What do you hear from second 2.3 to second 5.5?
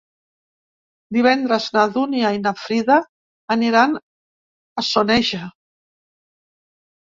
i na Frida aniran a Soneja.